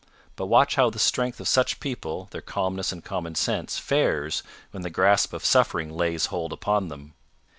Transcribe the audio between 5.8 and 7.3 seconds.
lays hold upon them.